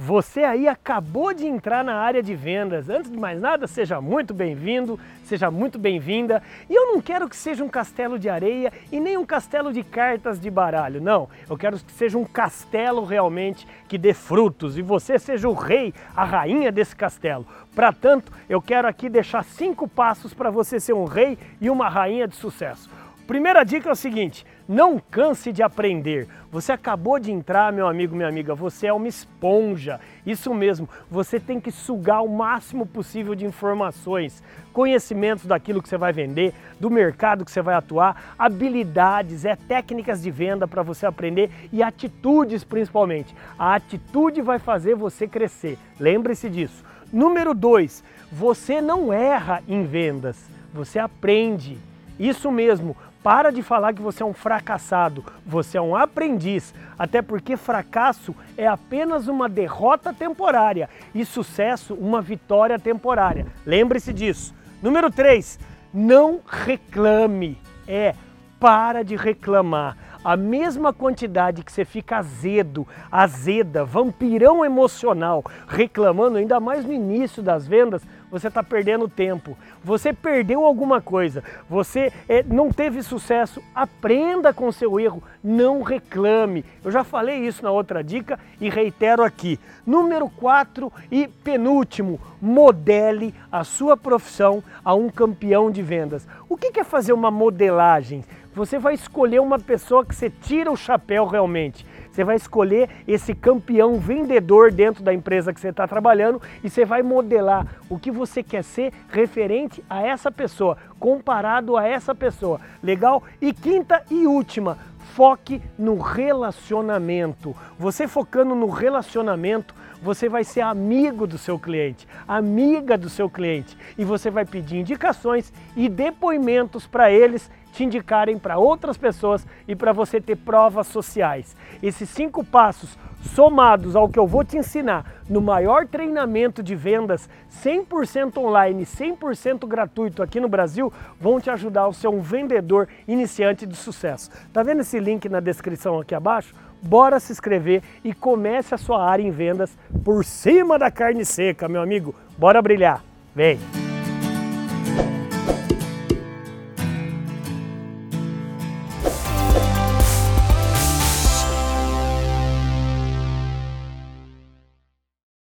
[0.00, 2.88] Você aí acabou de entrar na área de vendas.
[2.88, 6.40] Antes de mais nada, seja muito bem-vindo, seja muito bem-vinda.
[6.70, 9.82] E eu não quero que seja um castelo de areia e nem um castelo de
[9.82, 11.28] cartas de baralho, não.
[11.50, 15.92] Eu quero que seja um castelo realmente que dê frutos e você seja o rei,
[16.14, 17.44] a rainha desse castelo.
[17.74, 21.88] Para tanto, eu quero aqui deixar cinco passos para você ser um rei e uma
[21.88, 22.88] rainha de sucesso.
[23.28, 26.26] Primeira dica é o seguinte, não canse de aprender.
[26.50, 30.00] Você acabou de entrar, meu amigo, minha amiga, você é uma esponja.
[30.24, 35.98] Isso mesmo, você tem que sugar o máximo possível de informações, conhecimentos daquilo que você
[35.98, 41.04] vai vender, do mercado que você vai atuar, habilidades, é técnicas de venda para você
[41.04, 43.36] aprender e atitudes principalmente.
[43.58, 45.76] A atitude vai fazer você crescer.
[46.00, 46.82] Lembre-se disso.
[47.12, 51.76] Número dois, você não erra em vendas, você aprende.
[52.18, 57.20] Isso mesmo, para de falar que você é um fracassado, você é um aprendiz, até
[57.20, 63.46] porque fracasso é apenas uma derrota temporária e sucesso uma vitória temporária.
[63.66, 64.54] Lembre-se disso.
[64.82, 65.58] Número 3,
[65.92, 67.58] não reclame.
[67.86, 68.14] É,
[68.60, 69.96] para de reclamar.
[70.28, 77.42] A mesma quantidade que você fica azedo, azeda, vampirão emocional, reclamando, ainda mais no início
[77.42, 79.56] das vendas, você está perdendo tempo.
[79.82, 86.62] Você perdeu alguma coisa, você é, não teve sucesso, aprenda com seu erro, não reclame.
[86.84, 89.58] Eu já falei isso na outra dica e reitero aqui.
[89.86, 96.28] Número 4 e penúltimo, modele a sua profissão a um campeão de vendas.
[96.50, 98.24] O que é fazer uma modelagem?
[98.54, 101.86] Você vai escolher uma pessoa que você tira o chapéu realmente.
[102.10, 106.84] Você vai escolher esse campeão vendedor dentro da empresa que você está trabalhando e você
[106.84, 112.60] vai modelar o que você quer ser referente a essa pessoa, comparado a essa pessoa.
[112.82, 113.22] Legal?
[113.40, 114.76] E quinta e última,
[115.14, 117.54] foque no relacionamento.
[117.78, 123.76] Você focando no relacionamento, você vai ser amigo do seu cliente, amiga do seu cliente
[123.96, 129.74] e você vai pedir indicações e depoimentos para eles te indicarem para outras pessoas e
[129.74, 131.56] para você ter provas sociais.
[131.82, 137.28] Esses cinco passos somados ao que eu vou te ensinar no maior treinamento de vendas
[137.62, 143.66] 100% online, 100% gratuito aqui no Brasil, vão te ajudar a ser um vendedor iniciante
[143.66, 144.30] de sucesso.
[144.52, 146.54] Tá vendo esse link na descrição aqui abaixo?
[146.80, 151.68] Bora se inscrever e comece a sua área em vendas por cima da carne seca,
[151.68, 152.14] meu amigo.
[152.38, 153.02] Bora brilhar.
[153.34, 153.87] Vem!